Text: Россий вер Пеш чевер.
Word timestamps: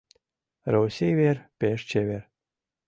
Россий 0.73 1.13
вер 1.19 1.37
Пеш 1.59 1.79
чевер. 1.89 2.23